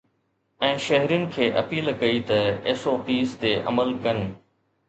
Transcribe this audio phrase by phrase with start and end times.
[0.67, 4.27] ۽ شهرين کي اپيل ڪئي ته ايس او پيز تي عمل ڪن